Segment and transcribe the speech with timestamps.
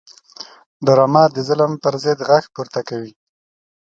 [0.85, 3.11] ډرامه د ظلم پر ضد غږ پورته کوي